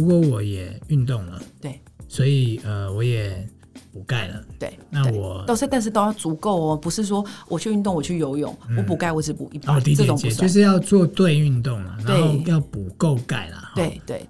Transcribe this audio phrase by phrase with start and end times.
[0.00, 1.78] 如果我也运动了，对，
[2.08, 3.46] 所以呃，我也
[3.92, 14.26] 补钙了，对，那我都是，但是都要足够哦，不是说我去运动，我去游泳，嗯、我补钙我只补一半，哦，这种就是要做对运动了，然后要补够钙了，对对。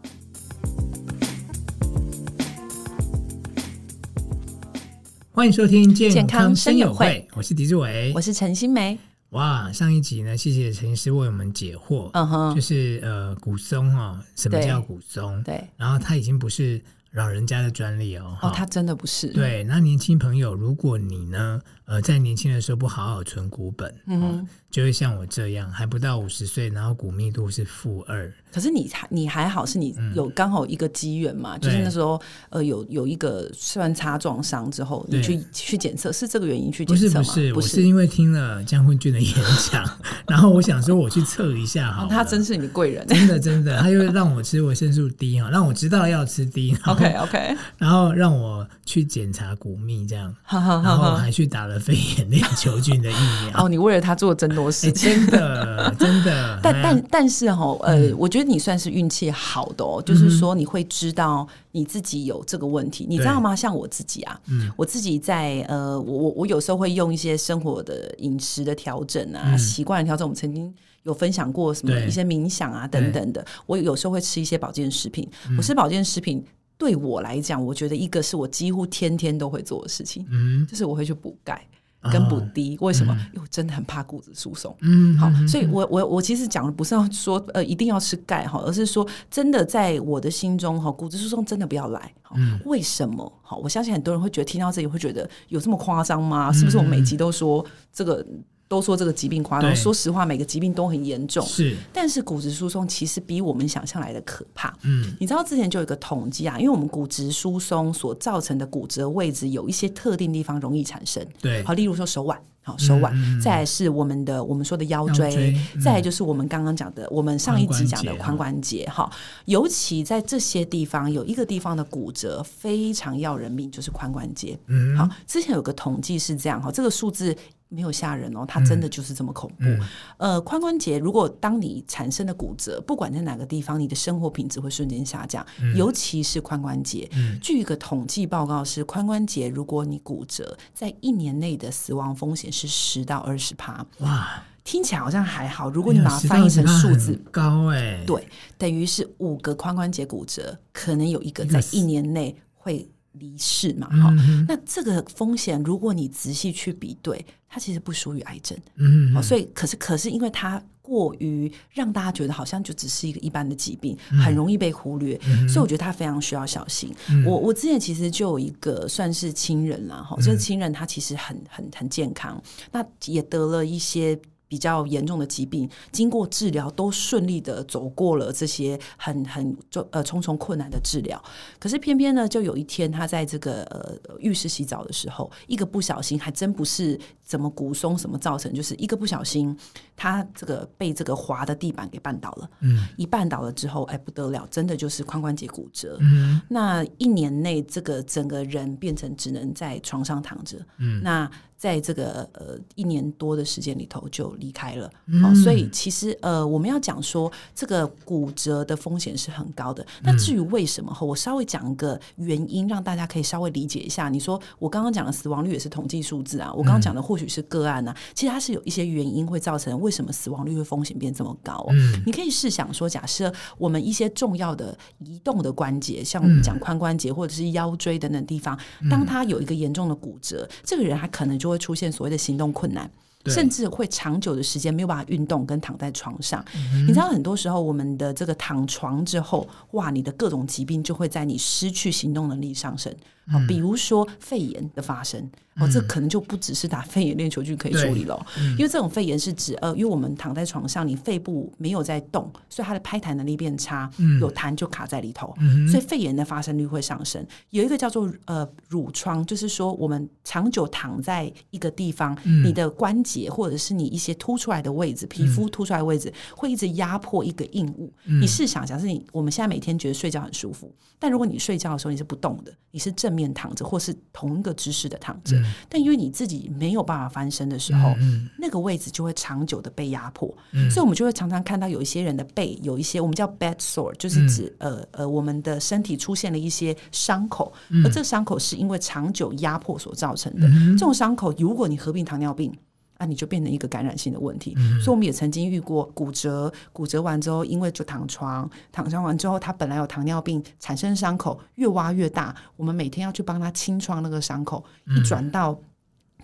[5.30, 8.98] 欢迎收听健康生友会，我是狄志伟，我是陈欣湄。
[9.31, 12.11] 哇，上一集呢，谢谢陈医师为我们解惑。
[12.15, 15.41] 嗯哼，就是呃，骨松哦，什么叫骨松？
[15.45, 18.37] 对，然后它已经不是老人家的专利哦。
[18.43, 19.29] 哦，它真的不是。
[19.29, 28.33] 对，那年轻朋友，如果你呢，呃，在年轻的时候不好好存股本，嗯，就会像我这样，还不到五十岁，然后骨密度是负二。
[28.53, 31.57] 可是你还你还好，是你有刚好一个机缘嘛？
[31.57, 37.13] 嗯、就是那时候呃有有一个穿插撞伤之后，你去去检测，是这个原因去检测吗？
[37.15, 39.35] 不是不是，我是因为听了江坤俊的演
[39.71, 39.89] 讲，
[40.27, 42.09] 然后我想说我去测一下哈、哦。
[42.11, 46.77] 他真是你的贵人，真的真的，他又让我吃维生素 D 哈，让我知道要吃 D。
[46.87, 53.14] OK OK，然后让我去检查骨密这样， 然后还去打了肺炎链球菌的疫
[53.47, 53.64] 苗。
[53.64, 56.59] 哦，你为了他做了真多事情，真的真的。
[56.61, 58.39] 但但但是哈，呃，我觉得。
[58.44, 63.55] 你算是运气好的哦，就是说你会知道你自己有这个问题，你知道吗？
[63.55, 64.41] 像我自己啊，
[64.77, 70.27] 我自己在呃，我我我有时候会用一些生活的饮食的调整啊，习惯的调整。
[70.27, 73.44] 我们曾经有分享过什么一些冥想啊等等的。
[73.66, 75.28] 我有时候会吃一些保健食品。
[75.56, 76.44] 我吃保健食品
[76.77, 81.66] 对我来讲，我觉得一个是我几乎天天都会做的事情，嗯，就是我会去补钙。
[82.11, 83.12] 跟不低，为什么？
[83.33, 84.75] 因为我真的很怕骨质疏松。
[84.81, 92.12] 嗯，好，所以我我我其实讲的不是要说呃一定要吃钙哈，而是说真的在我的心中哈，骨质疏松真的不要来。
[92.34, 93.31] 嗯，为什么？
[93.42, 96.53] 好，我相信很多人会觉得听到这里会觉得有这么夸张吗？
[96.53, 98.25] 是不是我每集都说这个？
[98.71, 101.45] 都说这个疾病夸张，说实话，每个疾病都很严重。
[101.45, 104.73] 是，但是骨质疏松其实比我们想象来的可怕。
[104.83, 111.27] 嗯，你知道之前就有一个统计啊，因为我们骨质疏松所造成的骨折位置有一些特定地方容易产生。
[111.41, 118.89] 对，好，例如说手腕，好手腕，嗯、再来是我们的我们说的腰椎，腰椎嗯、再来就是我们刚刚讲的，我们上一集讲的髋关节。
[118.89, 119.11] 哈，
[119.47, 124.57] 尤其在这些地方有一个地方的骨折非常要人命，就是髋关节。
[124.69, 127.36] 嗯，好，之前有个统计是这样哈，这个数字。
[127.73, 129.56] 没有吓人哦，它真的就是这么恐怖。
[129.61, 129.81] 嗯
[130.19, 137.09] 嗯、呃，髋关节如果当你产生的骨折，不管在哪个地方，你的生活品质会瞬间下降，嗯、尤其是髋关节。
[137.12, 143.87] 嗯、据一个统计报告是，髋关节如果你骨折，在一年内的死亡风险是十到二十趴。
[144.00, 145.70] 哇，听起来好像还好。
[145.70, 148.26] 如果你把它翻译成数字，高哎，对，
[148.59, 153.88] 等于是五个髋关节骨折，可能有一个在一年内会离世嘛。
[154.03, 157.25] 好、嗯，那这个风险，如果你仔细去比对。
[157.52, 166.94] 它其实不属于癌症，嗯，嗯，所以可是可是因为它过于让大家觉得好像就只是一个一般的疾病，很容易被忽略，嗯、所以我觉得他非常需要小心。
[167.11, 172.40] 嗯、我我之前其实就有一个算是亲人啦，哈、嗯，这个亲人他其实很很很健康，
[172.70, 174.19] 那也得了一些。
[174.50, 181.22] 比较严重的疾病，经过治疗都顺利的走过了这些很很重呃重重困难的治疗，
[181.61, 189.56] 可是偏偏呢，就有一天他在这个呃浴室洗澡的时候，一个不小心，还真不是怎么骨松什么造成，就是一个不小心，
[189.96, 201.31] 他这个被这个滑的地板给绊倒了，嗯，一绊倒了之后，哎不得了，真的就是髋关节骨折，嗯，那一年内这个整个人变成只能在床上躺着，嗯，那。
[201.61, 209.87] 在这个呃一年多的时间里头就离开了，嗯哦、所以其实呃我们要讲说这个骨折的风险是很高的。
[210.03, 214.09] 那至于为什么，我稍微讲一个原因，让大家可以稍微理解一下。
[214.09, 221.69] 你说我刚刚讲的死亡率也是统计数字啊，我刚刚讲的或许是个案啊，其实它是有一些原因会造成为什么死亡率会风险变这么高，哦。
[221.73, 228.59] 嗯、你可以试想说，假设我们一些重要的移动的关节，像我们讲髋关节或者是腰椎等等地方，
[228.91, 232.90] 当它有一个严重的骨折，这个人他可能就会出现所谓的行动困难，
[233.26, 236.44] 甚至会长久的时间没有办法运动跟躺在床上。
[236.55, 242.94] 嗯、你知道，很多时候我们的这个躺床之后，哇，你的各种疾病就会在你失去行动能力上升。
[243.27, 245.31] 好，比如说肺炎的发生。
[245.56, 257.23] 哦，这可能就不只是打肺炎链球菌可以处理了，嗯、因为这种肺炎是指呃，因为我们躺在床上，你肺部没有在动，所以它的拍痰能力变差，嗯、有痰就卡在里头，嗯、所以肺炎的发生率会上升。
[257.50, 267.93] 有一个叫做呃乳疮，就是说我们长久躺在一个地方，嗯、你的关节或者是你一些凸出来的位置，皮肤凸出来的位置、嗯、会一直压迫一个硬物。
[268.05, 280.33] 嗯、你试想，假设你我们现在每天觉得睡觉很舒服，但如果你睡觉的时候你是不动的，你是正面躺着或是同一个姿势的躺着，嗯、但因为你自己没有办法翻身的时候，嗯、那个位置就会长久的被压迫。
[280.53, 290.47] 嗯、所以我们就会常常看到有一些人的背有一些我们叫 bed sore，就是指、嗯、呃呃我们的身体出现了一些伤口，嗯、而这伤口是因为长久压迫所造成的。
[290.49, 292.53] 嗯、这种伤口，如果你合并糖尿病，
[293.00, 294.52] 啊，你就变成一个感染性的问题。
[294.58, 302.37] 嗯、所以我们也曾经遇过骨折，骨折完之后，因为就躺床，躺床完之后，他本来有糖尿病，产生伤口越挖越大。
[302.56, 305.58] 我们每天要去帮他清创那个伤口，嗯、一转到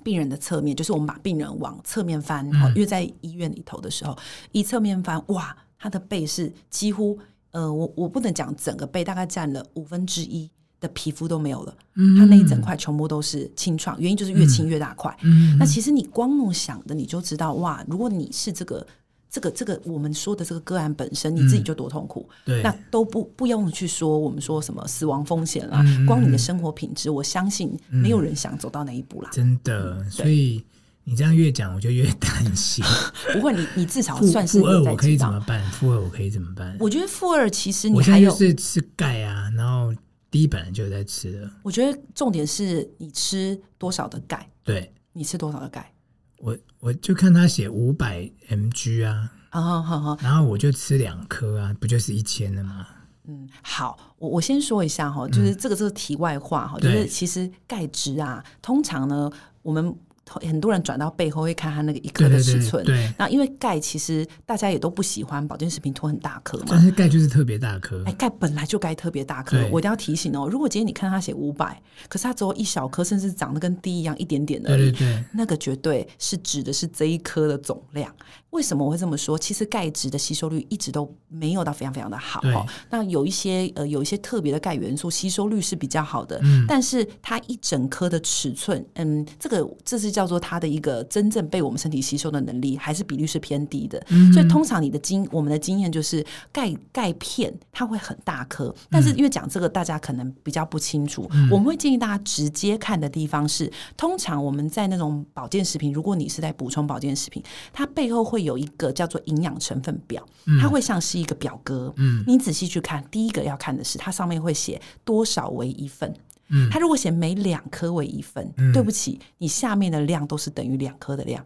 [0.04, 4.14] 病人的侧面，就是我们把病人往侧面翻，嗯、因为在医院里头的时候，
[4.52, 7.18] 一侧面翻，哇，他的背是几乎，
[7.52, 10.50] 呃，我我不能讲整个背，大概占了五分之一。
[10.78, 11.74] 的皮肤都没有了，
[12.18, 15.16] 它那一整块全部都是清创，原因就是越清越大块。
[15.22, 18.86] 嗯、那其实你光梦想的，你就知道哇，如果你是这个
[19.30, 22.28] 这个这个我们说的这个个案本身，你自己就多痛苦。
[22.44, 29.30] 嗯、那都不不用去说我们说什么死亡风险啦，嗯、光你的生活品质，我相信没有人想走到那一步啦。
[29.32, 30.62] 真的，所以
[31.04, 32.84] 你这样越讲，我就越担心。
[33.32, 35.64] 不会，你你至少算是负二，我可以怎么办？
[35.70, 36.76] 负二我可以怎么办？
[36.78, 39.94] 我觉得负二其实你还有是吃钙啊，然后。
[40.32, 44.48] 一本来就在吃的，我觉得重点是你吃多少的钙。
[44.62, 45.92] 对，你吃多少的钙？
[46.38, 52.86] 我我就看他写五百 mg 啊，啊好好好，然后我就吃两颗啊，不就是一千了吗？
[53.24, 59.30] 嗯，好，我我先说一下哈，就是这个这个题外话哈，嗯、就是其实钙质啊，通常呢，
[59.62, 59.96] 我们。
[60.28, 78.12] 很多人转到背后会看他那个一颗的尺寸，对，对，对，那因为钙其实大家也都不喜欢保健食品涂很大颗嘛，但是钙就是特别大颗，哎，钙本来就该特别大颗，我一定要提醒哦，如果今天你看他写五百，可是它只有一小颗，甚至长得跟滴一样一点点的，对对对，那个绝对是指的是这一颗的总量。
[78.50, 79.38] 为什么我会这么说？
[79.38, 82.40] 其实钙质的吸收率一直都没有到非常非常的好。
[82.54, 94.02] 哦那有一些呃有一些特别的钙元素吸收率是比较好的，嗯，但是它一整颗的尺寸，嗯，这个这是叫做它的一个真正被我们身体吸收的能力，还是比率是偏低的。
[94.08, 107.42] 嗯、所以通常你的经我们的经验就是钙钙片它会很大颗，但是因为讲这个大家可能比较不清楚，嗯、我们会建议大家直接看的地方是，通常我们在那种保健食品，如果你是在补充保健食品，
[107.74, 110.26] 它背后会有一个叫做营养成分表，
[110.62, 111.92] 它会像是一个表格。
[111.98, 116.14] 嗯，你仔细去看，第一个要看的是它上面会写多少为一份。
[116.48, 121.44] 嗯，他如果写每两颗为一份，嗯、对不起，你下面的量都是等于两颗的量。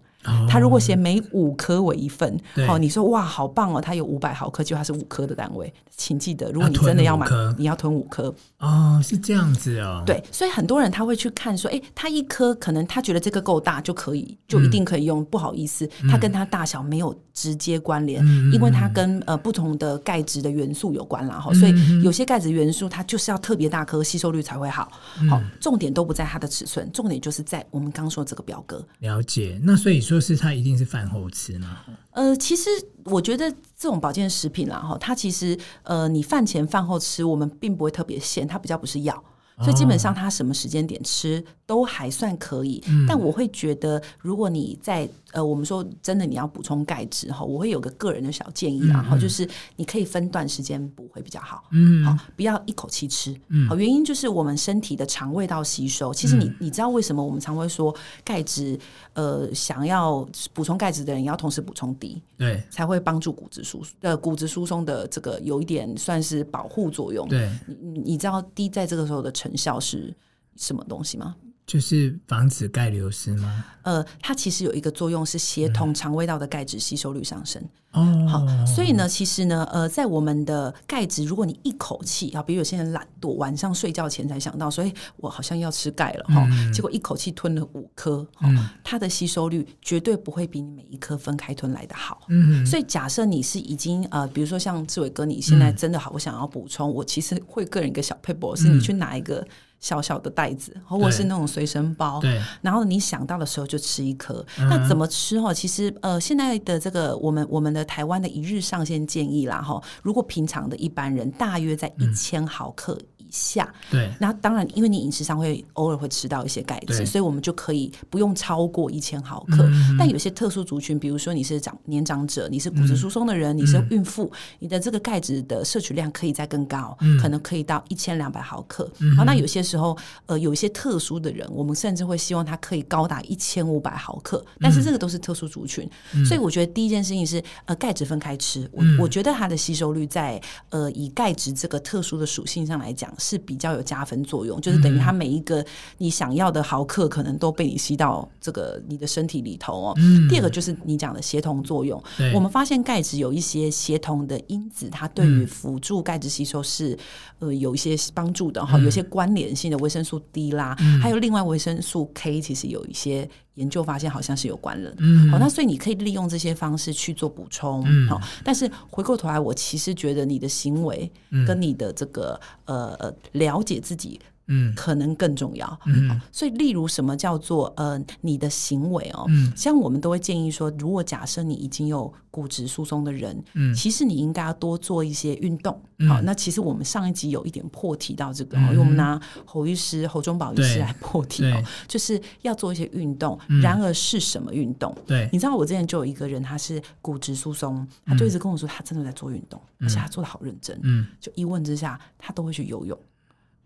[0.49, 7.27] 他如果写每五颗为一份，好，你说哇，好棒哦，它有五百毫克，就它是五颗的单位，请记得，如果你真的要买，
[7.57, 10.03] 你要囤五颗哦，是这样子哦。
[10.05, 15.25] 对，所以很多人他会去看说，哎，他一颗可能他觉得这个够大就可以，就一定可以用。
[15.31, 18.23] 不好意思，它跟它大小没有直接关联，
[18.53, 21.39] 因为它跟呃不同的钙质的元素有关啦。
[21.39, 24.91] 哈，所以有些钙质元素它就是要特别大颗，吸收率才会好。
[25.31, 28.85] 好，重点都不在它的尺寸，重点就是在我们刚说的这个表格。
[28.99, 30.10] 了解，那所以。
[30.11, 31.79] 就是它一定是饭后吃吗？
[32.11, 32.69] 呃，其实
[33.05, 33.49] 我觉得
[33.79, 39.23] 这种保健食品啦，哈，它其实呃，你饭前饭后吃，我们并不会特别限，它比较不是药。
[39.61, 42.83] 所以基本上，它什么时间点吃都还算可以。
[42.89, 51.63] 嗯、但我会觉得，如果你在呃，我们说真的，你要补充钙质哈，我会有个个人的小建议啊，哈、嗯，就是你可以分段时间补会比较好。
[51.71, 53.33] 嗯，好，不要一口气吃。
[53.47, 56.13] 嗯，好，原因就是我们身体的肠胃道吸收。
[56.13, 57.95] 其实你你知道为什么我们常会说
[58.25, 58.77] 钙质
[59.13, 67.29] 呃，想要补充钙质的人，要同时补充 D，对，才会帮助骨质疏呃骨质疏松的这个有一点算是保护作用。
[67.29, 70.13] 对，你你知道 D 在这个时候的成效是
[70.57, 71.37] 什么东西吗？
[71.71, 73.65] 就是防止钙流失吗？
[73.83, 77.63] 呃，它其实有一个作用是协同肠胃道的钙质吸收率上升。
[77.93, 92.23] 哦，好，所以呢，其实呢，呃，在我们的钙质，如果你一口气啊，比如有些人懒惰，晚上睡觉前才想到，所以我好像要吃钙了哈，嗯、结果一口气吞了五颗，嗯、它的吸收率绝对不会比你每一颗分开吞来的好。
[92.31, 99.47] 嗯，所以假设你是已经呃，比如说像志伟哥，你现在真的好，我想要补充，我其实会个人一个小撇步，是你去拿一个。
[99.81, 104.45] 小小的袋子，或者是那种随身包，对，然后你想到的时候就吃一颗。
[104.59, 105.53] 嗯、那怎么吃哦？
[105.53, 113.73] 其实呃，现在的这个我们我们的台湾的一日上限建议啦哈，如果平常的一般人大约在一千毫克以下。
[113.91, 119.65] 对，那当然，因为你饮食上会偶尔会吃到一些钙质，所以我们就可以不用超过一千毫克。
[119.65, 128.91] 嗯、但有些特殊族群，比如说你是长年长者，你是骨质疏松的人，嗯、你是孕妇，你的这个钙质的摄取量可以再更高，嗯、可能可以到一千两百毫克。
[128.99, 129.97] 嗯、好，那有些时候，
[130.27, 134.45] 呃，有一些特殊的人，我们甚至会希望他可以高达一千五百毫克。
[134.61, 138.69] 但是这个都是特殊族群，嗯、所以我觉得第一件事情是，呃，钙质分开吃。
[138.73, 145.65] 我、嗯、我觉得它的吸收率在呃以钙质这个特殊的属性上来讲是比较有加分作用，就是等于它每一个
[145.99, 149.95] 你想要的毫克可能都被你吸到这个你的身体里头哦。
[149.99, 152.03] 嗯、第二个就是你讲的协同作用，
[152.35, 156.99] 我们发现钙质有一些协同的因子，它对于辅助钙质吸收是
[157.39, 163.29] 呃有一些帮助的哈，有一些关联性的维生素 D 啦，嗯、还有另外维生素 K，其实有一些。
[163.55, 171.11] 研究发现好像是有关人，嗯，好，那所以你可以利用这些方式去做补充，嗯，好，但是回过头来，我其实觉得你的行为
[171.47, 174.21] 跟你的这个呃呃了解自己。
[174.51, 175.81] 嗯，可能更重要。
[175.87, 185.81] 嗯，所以例如什么叫做呃你的行为哦，嗯，像我们都会建议说，如果假设你已经有骨质疏松的人，嗯，其实你应该要多做一些运动。
[186.09, 193.39] 好，那其实我们上一集有一点破题到这个，因为我们拿侯医师侯忠宝医师来破题哦，就是要做一些运动。
[193.63, 194.97] 然而是什么运动？
[195.07, 200.79] 对，你知道我之前就有一个人，他是骨质疏松，他就一直跟我说他真的在做运动，而且他做的好认真。
[200.83, 202.99] 嗯，就一问之下，他都会去游泳。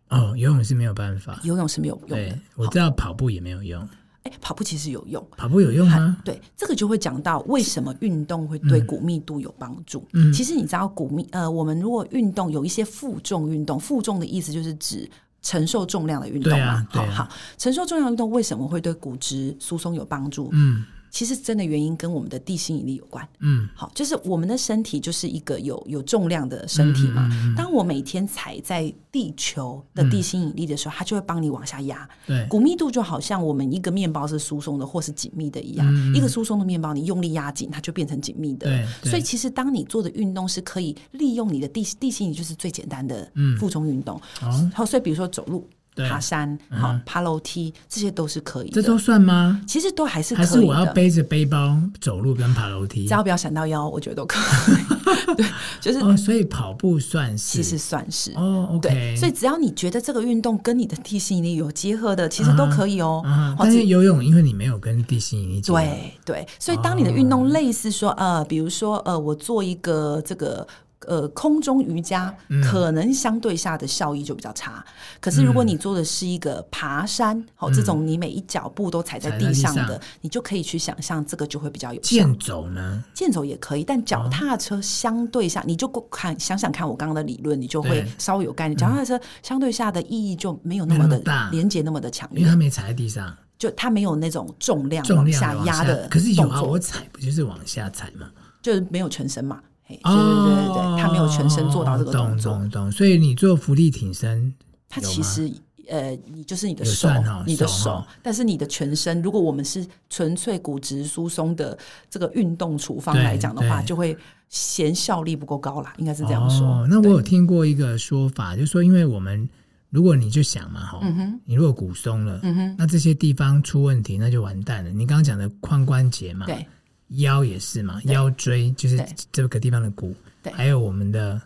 [0.08, 2.38] 哦，游泳是没有办法，游泳是没有用的。
[2.56, 3.88] 我知道跑步也没有用。
[4.24, 6.16] 哎，跑步其实有用，跑步有用吗？
[6.24, 10.06] 对，这个就会讲到为什么运动会对骨密度有帮助。
[10.12, 15.10] 嗯，其实你知道骨密，呃，我们如果运动有一些负重运动，负重的意思就是指
[15.42, 16.86] 承受重量的运动嘛。
[16.90, 20.48] 好好，承受重量运动为什么会对骨质疏松有帮助？
[20.52, 20.84] 嗯。
[21.14, 23.26] 其实真的原因跟我们的地心引力有关。
[23.38, 27.28] 嗯，好，就是我们的身体就是一个有有重量的身体嘛。
[27.30, 32.06] 嗯嗯、当我每天踩在地球的地心引力的时候，嗯、它就会帮你往下压。
[32.26, 35.86] 对，骨密度就好像我们一个面包是疏松的或是紧密的一样。
[35.88, 38.66] 嗯、一个疏松的面包，你用力压紧，它就变成紧密的。
[38.66, 44.20] 对，所以其实当你做的运动是可以利用你的地地心引力，就是最简单的负重运动。
[44.42, 45.64] 嗯、好，所以比如说走路。
[45.96, 48.82] 爬山，好，爬楼梯，这些都是可以的。
[48.82, 49.60] 这都算吗？
[49.66, 50.50] 其实都还是可以的。
[50.50, 53.06] 还是我要背着背包走路跟爬楼梯？
[53.06, 55.34] 只要不要闪到腰，我觉得都可以。
[55.36, 55.46] 对，
[55.80, 58.68] 就是哦，所以跑步算是，其实算是哦。
[58.72, 63.22] OK，所以只要你觉得这个运动跟你的地心引力有结合的，其实都可以哦。
[63.58, 65.78] 但是游泳，因为你没有跟地心引力结合。
[65.78, 70.66] 对对，所以当你的运动类似说呃，比如说呃，我做一个这个。
[71.06, 74.84] 呃，空中瑜伽可能相对下的效益就比较差。
[74.86, 82.08] 嗯、可是如果你做的是一个爬山，好、嗯，这种你每一脚步都踩在地上的，你就可以去想象这个就会比较有效。
[82.08, 83.04] 健走呢？
[83.14, 88.76] 健走也可以，但脚踏车相对下，哦、你就看想想看我刚刚的理论，你就会稍微有概念。
[88.76, 96.08] 脚踏车相对下的意义就没有那么的大，连接那么的强烈，因为它没踩在地上，就它没有那种重量往下压的。
[96.08, 98.30] 可是有啊，我踩不就是往下踩吗？
[98.62, 99.60] 就是没有全身嘛。
[99.88, 102.92] 对对对对对，他没有全身做到这个动作，懂懂懂。
[102.92, 104.54] 所以你做浮力挺身，
[104.88, 105.52] 它其实
[105.88, 107.08] 呃，你就是你的手，
[107.46, 111.76] 你的手，但是你的全身，如果我们是纯粹骨质疏松的
[112.08, 114.16] 这个运动处方来讲的话，就会
[114.48, 116.86] 嫌效力不够高啦，应该是这样说。
[116.88, 119.46] 那我有听过一个说法，就是说，因为我们
[119.90, 121.00] 如果你就想嘛，哈，
[121.44, 124.90] 你如果骨松了，嗯，那这些地方出问题，那就完蛋了。
[124.90, 126.66] 你刚刚讲的髋关节嘛，对。
[127.08, 130.52] 腰也是嘛，腰椎就是这个地方的骨，对。
[130.52, 131.40] 还有我们的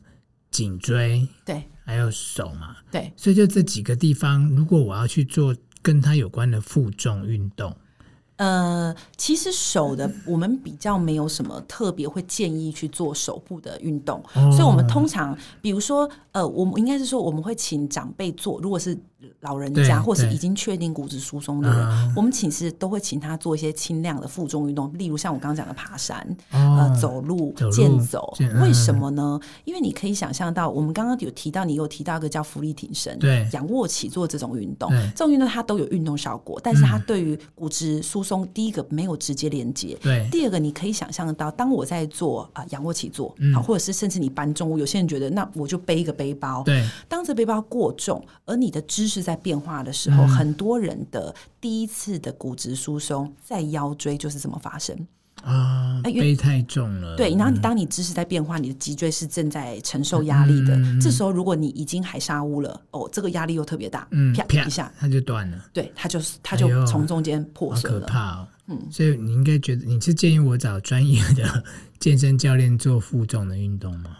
[0.50, 7.74] 颈椎，对，还有手嘛，对，所以就这几个地方，如果我要去做跟它有关的负重运动。
[8.36, 18.96] 呃，其实手的我们比较没有什么特别会建议去做手部的运动，哦、所以我们通常比如说，呃，我们应该是说我们会请长辈做，如果是
[19.40, 26.18] 老人家或是已经确定骨质疏松的人，嗯、我们其实都会请他做一些轻量的负重运动，例如像我刚刚讲的爬山、
[26.52, 28.34] 哦、呃走路、走路健走。
[28.40, 29.40] 嗯、为什么呢？
[29.64, 38.46] 因为你可以想象到，我们刚刚有提到，你有提到一个叫浮力挺身、对仰卧起坐这种运动，对这种运动它都有运动效果，但是它对于骨质疏松。
[38.54, 40.28] 第一个没有直接连接，对。
[40.30, 46.84] 第二个，你可以想象得到，当我在做啊、呃、仰卧起坐，好，或者是甚至你搬重物，有些人觉得那我就背一个背包，对。
[47.08, 54.94] 当这背包过重，而你的姿势在变化的时候，嗯、很多人的第一次的骨质疏松在腰椎就是这么发生。
[55.42, 57.16] 啊，背太重了。
[57.16, 64.92] 对，然后你当你姿势在变化，你的脊椎是正在承受压力的，嗯、这时候如果你已经海沙屋了，哦，这个压力又特别大，嗯，啪一下。
[64.98, 68.48] 它就断了，对，它就是它就从中间破碎了，可怕哦。
[68.66, 71.64] 嗯，所以你应该觉得你是建议我找专业的
[71.98, 74.10] 健身教练做负重的运动吗？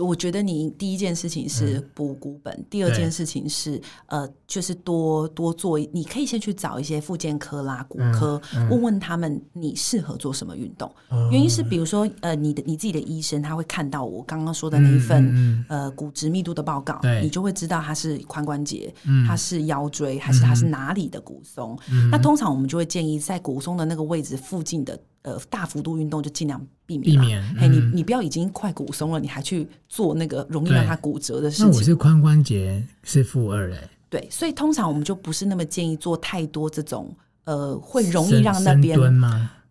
[0.00, 5.78] 我觉得你第一件事情是补骨本，嗯、第二件事情是呃，就是多多做。
[5.78, 10.92] 你可以先去找一些复健科啦、骨科，嗯嗯、问问他们你适合做什么运动。
[11.10, 21.78] 嗯、原因是比如说呃，你的你自己的医生他会看到我刚刚说的那一份、呃骨质密度的报告，对你就会知道他是髋关节，嗯、它是腰椎，还是他是哪里的骨松。
[21.92, 24.98] 嗯、那通常我们就会建议在骨松的那个位置附近的。
[25.26, 27.10] 呃，大幅度运动就尽量避免。
[27.10, 31.66] 避免，哎、嗯，你你不要已经快骨松了，你还去做那个容易让它骨折的事情。
[31.66, 33.90] 那我是髋关节是负二哎。
[34.08, 38.96] 对，所以通常我们就不是那么建议做太多这种呃，会容易让那边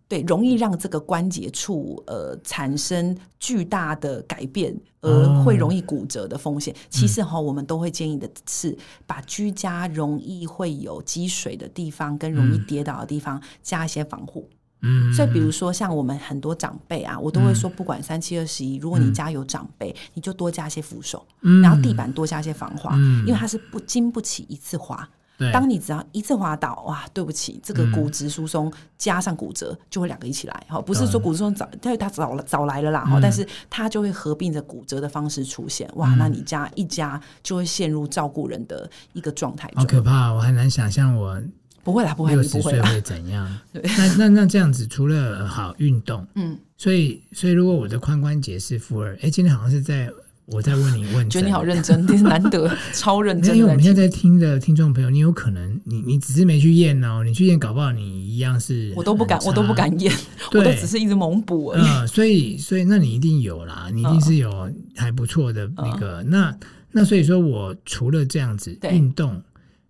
[0.10, 6.74] 对，容易让这个关节处呃产生巨大的改变，而会容易骨折的风险。
[6.74, 14.48] 哦、其实哈，我们都会建议的是把居家容易会有积水的地方跟容易跌倒的地方加一些防护。
[14.82, 21.62] 嗯，所以比如说像我们很多长辈啊，我都会说，不管三七二十一，如果你家有长辈，你就多加些扶手，嗯。
[21.62, 23.26] 然后地板多加些防滑，嗯。
[23.26, 25.08] 因为它是不经不起一次滑。
[25.52, 39.70] 当你只要一次滑倒，哇，对不起，这个骨质疏松加上骨折就会两个一起来哈，不是说骨质疏松早，因为它早了早来了啦哈，但是它就会合并着骨折的方式出现，哇，那你家一家就会陷入照顾人的一个状态。
[39.76, 41.42] 好可怕，我很难想象我。
[41.86, 43.48] 不会啦，不会，六十岁会怎样？
[43.72, 50.10] 那那那这样子，除了好运动，嗯，所以所以如果我的髋关节是负二，哎，今天好像是在
[50.48, 53.56] 我在问你问，觉得你好认真， 难得超认真。
[53.56, 60.12] 因为我们现在在听的听众朋友，你有可能你你只是没去验哦，你去验搞不好你一样是，我都不敢，我都不敢验，
[60.54, 61.84] 我都只是一直猛补而已。
[61.84, 66.24] 嗯，所以所以那你一定有啦，你一定是有还不错的那个。
[66.24, 66.58] 那
[66.92, 69.40] 那所以说我除了这样子运动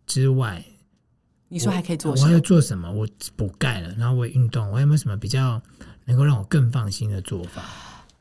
[0.06, 0.62] 之外。
[1.56, 2.28] 你说还可以做什么？
[2.28, 2.92] 我，我要做什么？
[2.92, 3.08] 我
[3.38, 5.62] 补钙了，然后我也运动，我有没有什么比较
[6.04, 7.64] 能够让我更放心的做法？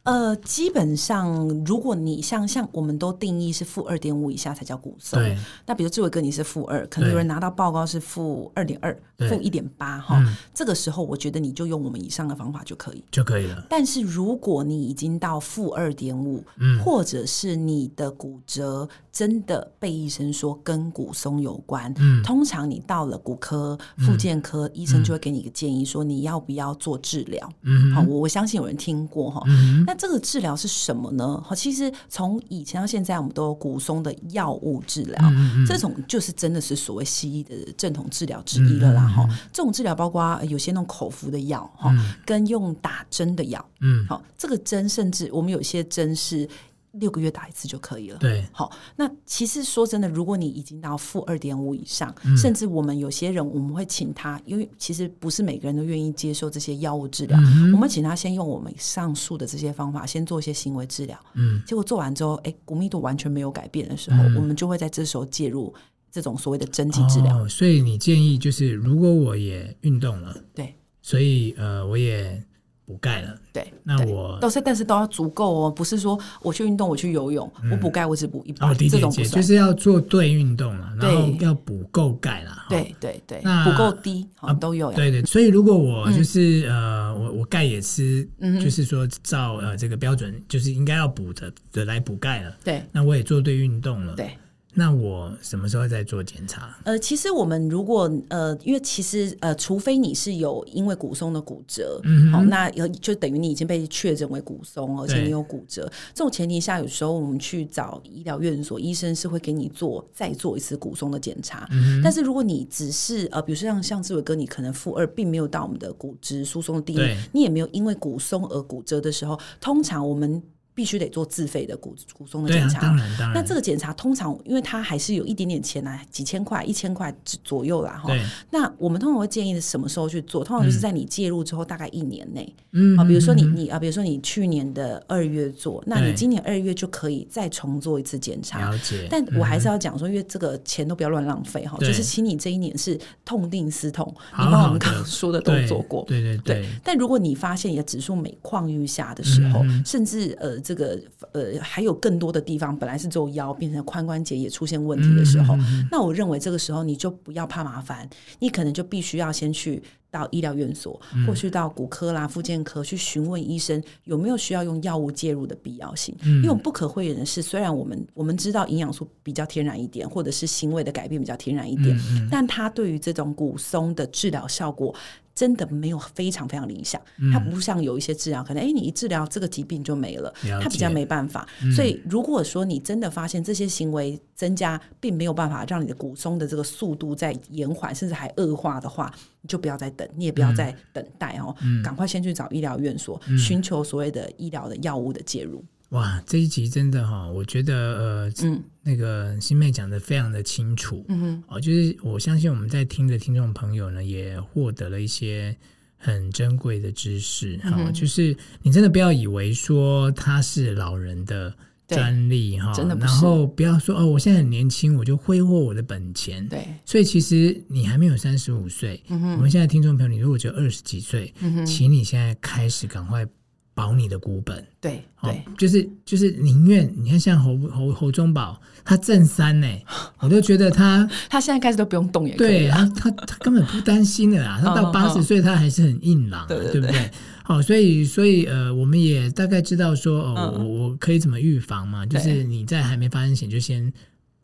[0.04, 5.36] 呃，基本上，如果你像像我们都定义是负二点五以下才叫骨松，对
[5.66, 8.94] 那比如志伟哥你是负二，可能有人拿到报告是负二点二、
[9.30, 10.22] 负一点八哈，
[10.52, 13.66] 这个时候我觉得你就用我们以上的方法就可以就可以了。
[13.70, 16.44] 但是如果你已经到负二点五，
[16.84, 27.48] 或者是你的骨折真的被医生说跟骨松有关，嗯，通常你到了骨科、复健科，嗯、医生就会给你一个建议，说你要不要做治疗？
[27.62, 31.40] 嗯，好，我我相信有人听过哈，嗯这个治疗是什么呢？
[31.46, 35.32] 好，其实从以前到现在，我们都有骨松的药物治疗，
[35.64, 39.06] 这种就是真的是所谓西医的正统治疗之一了啦。
[39.06, 46.48] 哈、嗯，这种治疗包括有些那种口服的药，哈、嗯，跟用打针的药，嗯，好，这个针甚至我们有些针是。
[46.94, 48.18] 六个月打一次就可以了。
[48.18, 61.18] 对，好，那其实说真的，如果你已经到负二点五以上，嗯、甚至我们有些人，我们会请他，因为其实不是每个人都愿意接受这些药物治疗，嗯、我们请他先用我们上述的这些方法，先做一些行为治疗。
[61.34, 65.74] 嗯，结果做完之后，哎，骨密度完全没有改变的时候，嗯、我们就会在这时候介入
[66.12, 67.42] 这种所谓的针剂治疗。
[67.42, 72.42] 哦，所以你建议就是，如果我也运动了，对，所以呃，我也。
[72.86, 88.28] 补钙了，对，那我都是，但是都要足够哦，不是说我去运动，我去游泳，我补钙我只补一百，这种不就是要做对运动了，然后要补够钙了，对对对，补够低啊都有，对对，所以如果我就是呃，我我钙也吃，
[88.62, 94.30] 就是说照呃这个标准，就是应该要补的的来补钙了，对，那我也做对运动了，对。
[94.74, 96.76] 那我什么时候再做检查？
[96.84, 102.00] 呃，其实我们如果呃，因为其实呃，除非你是有因为骨松的骨折，
[102.32, 111.68] 好，那有就等于你已经被确诊为骨松，而且你有骨折，对这种前提下，有时候我们去找医疗院所，医生是会给你做再做一次骨松的检查。
[111.70, 120.42] 嗯，但是如果你只是呃，比如说像像志伟哥，你可能负二，并没有到我们的骨质疏松的定义，你也没有因为骨松而骨折的时候，通常我们。
[120.74, 123.34] 必须得做自费的骨骨松的检查，当然当然。
[123.34, 128.12] 那这个检查通常，因为它还是有一点点钱啊，几千块、一千块左右啦，哈。
[128.50, 130.42] 那我们通常会建议什么时候去做？
[130.42, 138.68] 通常就是在你介入之后大概一年内，嗯，啊，比如说你你啊，比如说你去年的二月做，那你今年二月就可以再重做一次检查。
[138.68, 139.06] 了解。
[139.08, 146.68] 但我还是要讲说，因为这个钱都不要乱浪费哈，就是请你这一年是痛定思痛，你把我们刚刚说的都做过，对对对。
[146.82, 150.63] 但如果你发现你的指数每况愈下的时候，甚至呃。
[150.64, 150.98] 这个
[151.32, 155.54] 呃，还有更多的地方本来是做腰，变成髋关节也出现问题的时候，
[155.90, 166.14] 那我认为这个时候你就不要怕麻烦，你可能就必须要先去到医疗院所，嗯、或去到骨科啦、复健科去询问医生有没有需要用药物介入的必要性。
[166.22, 171.98] 嗯、因为我们不可讳言的是，虽然我们我们知道营养素比较天然一点，或者是行为的改变比较天然一点，
[172.30, 174.94] 但它对于这种骨松的治疗效果。
[175.34, 177.00] 真的没有非常非常理想。
[177.18, 181.48] 嗯、它不像有一些治疗，可能哎，你一治疗这个疾病就没了，了它比较没办法。
[181.62, 195.64] 嗯、所以如果说你真的发现这些行为增加，并没有办法让你的骨松的这个速度在延缓，甚至还恶化的话，你就不要再等，你也不要再等待哦，嗯、赶快先去找医疗院所，嗯、寻求所谓的医疗的药物的介入。
[195.90, 205.56] 哇，这一集真的哈，我觉得呃，嗯、那个新妹讲的非常的清楚，嗯哼，哦，就是我相信我们在听的听众朋友呢，也获得了一些
[205.96, 211.54] 很珍贵的知识，哈、就是你真的不要以为说他是老人的
[211.86, 223.24] 专利哈，真的，然后不要说哦，我现在很年轻，我就挥霍我的本钱，对，所以其实你还没有三十五岁，嗯哼，我们现在听众朋友，你如果只有二十几岁，嗯哼，请你现在开始赶快。
[223.74, 229.66] 保你的股本，对对，就是就是宁愿你看像侯侯侯忠宝，他正三呢，
[230.20, 237.10] 我都觉得他 他现在开始都不用动也可以，对他他他根本不担心的啦， 他到八十岁他还是很硬朗，对不对？
[237.42, 242.06] 好，所以所以呃，我们也大概知道说，哦，我我可以怎么预防嘛？
[242.06, 243.92] 就是你在还没发生前就先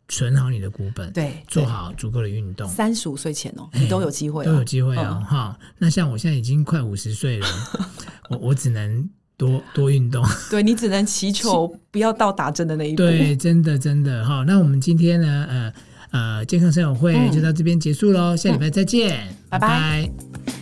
[0.09, 2.67] 存好你的股本，对，做好足够的运动。
[2.67, 5.25] 三十五岁前哦，你都有机会，都有机会哦。
[5.25, 7.47] 哈，那像我现在已经快五十岁了，
[8.29, 9.09] 我我只能。
[9.41, 12.97] 多多运动， 对，你只能祈求不要到打针的那一步。
[12.97, 14.43] 对，真的真的哈。
[14.45, 15.73] 那我们今天呢，呃
[16.11, 19.67] 呃，健康生友会就到这边结束喽，嗯、下礼拜再见，嗯、拜拜。
[19.67, 20.09] 拜
[20.45, 20.60] 拜。